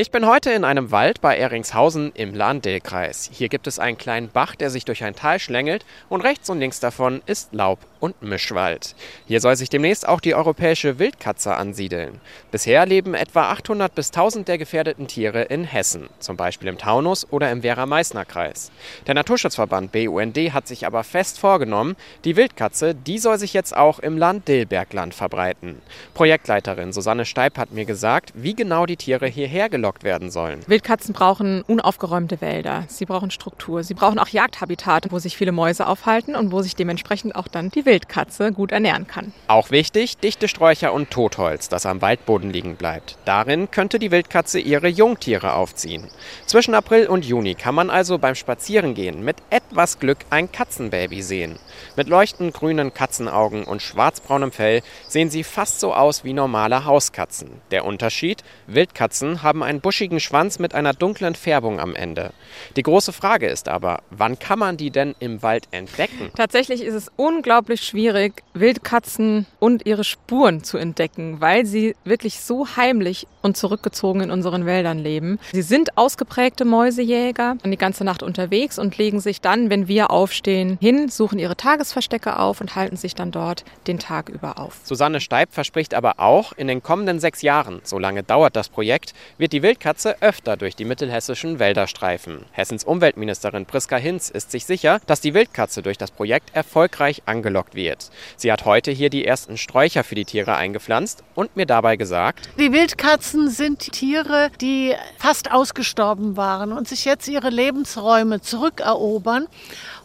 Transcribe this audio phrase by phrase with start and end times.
[0.00, 3.28] Ich bin heute in einem Wald bei Eringshausen im Lahn-Dill-Kreis.
[3.34, 6.58] Hier gibt es einen kleinen Bach, der sich durch ein Tal schlängelt und rechts und
[6.58, 8.94] links davon ist Laub und Mischwald.
[9.26, 12.18] Hier soll sich demnächst auch die europäische Wildkatze ansiedeln.
[12.50, 17.30] Bisher leben etwa 800 bis 1000 der gefährdeten Tiere in Hessen, zum Beispiel im Taunus
[17.30, 18.70] oder im Werra-Meißner-Kreis.
[19.06, 21.94] Der Naturschutzverband BUND hat sich aber fest vorgenommen,
[22.24, 25.82] die Wildkatze, die soll sich jetzt auch im Land-Dillbergland verbreiten.
[26.14, 30.60] Projektleiterin Susanne Steib hat mir gesagt, wie genau die Tiere hierher gelockt angelockt werden sollen.
[30.66, 35.86] Wildkatzen brauchen unaufgeräumte Wälder, sie brauchen Struktur, sie brauchen auch Jagdhabitate, wo sich viele Mäuse
[35.86, 39.32] aufhalten und wo sich dementsprechend auch dann die Wildkatze gut ernähren kann.
[39.48, 43.16] Auch wichtig, dichte Sträucher und Totholz, das am Waldboden liegen bleibt.
[43.24, 46.08] Darin könnte die Wildkatze ihre Jungtiere aufziehen.
[46.46, 51.58] Zwischen April und Juni kann man also beim Spazierengehen mit etwas Glück ein Katzenbaby sehen.
[51.96, 57.60] Mit leuchtend grünen Katzenaugen und schwarzbraunem Fell sehen sie fast so aus wie normale Hauskatzen.
[57.70, 58.44] Der Unterschied?
[58.66, 62.32] Wildkatzen haben ein buschigen Schwanz mit einer dunklen Färbung am Ende.
[62.76, 66.30] Die große Frage ist aber, wann kann man die denn im Wald entdecken?
[66.36, 72.66] Tatsächlich ist es unglaublich schwierig, Wildkatzen und ihre Spuren zu entdecken, weil sie wirklich so
[72.76, 75.38] heimlich und zurückgezogen in unseren Wäldern leben.
[75.52, 80.78] Sie sind ausgeprägte Mäusejäger, die ganze Nacht unterwegs und legen sich dann, wenn wir aufstehen,
[80.80, 84.80] hin, suchen ihre Tagesverstecke auf und halten sich dann dort den Tag über auf.
[84.84, 89.14] Susanne Steib verspricht aber auch, in den kommenden sechs Jahren, so lange dauert das Projekt,
[89.38, 92.44] wird die Wildkatze öfter durch die mittelhessischen Wälder streifen.
[92.52, 97.74] Hessens Umweltministerin Priska Hinz ist sich sicher, dass die Wildkatze durch das Projekt erfolgreich angelockt
[97.74, 98.10] wird.
[98.36, 102.48] Sie hat heute hier die ersten Sträucher für die Tiere eingepflanzt und mir dabei gesagt,
[102.58, 109.46] die Wildkatze Katzen sind Tiere, die fast ausgestorben waren und sich jetzt ihre Lebensräume zurückerobern.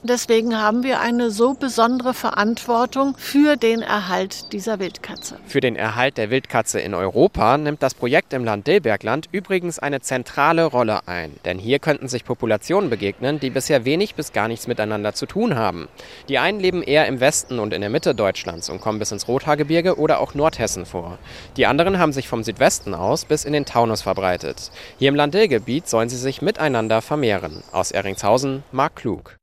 [0.07, 5.39] Deswegen haben wir eine so besondere Verantwortung für den Erhalt dieser Wildkatze.
[5.47, 10.01] Für den Erhalt der Wildkatze in Europa nimmt das Projekt im Land Dillbergland übrigens eine
[10.01, 11.31] zentrale Rolle ein.
[11.43, 15.55] Denn hier könnten sich Populationen begegnen, die bisher wenig bis gar nichts miteinander zu tun
[15.55, 15.87] haben.
[16.29, 19.27] Die einen leben eher im Westen und in der Mitte Deutschlands und kommen bis ins
[19.27, 21.17] Rothaargebirge oder auch Nordhessen vor.
[21.57, 24.69] Die anderen haben sich vom Südwesten aus bis in den Taunus verbreitet.
[24.99, 27.63] Hier im Landillgebiet sollen sie sich miteinander vermehren.
[27.71, 29.39] Aus Eringshausen, Marc Klug.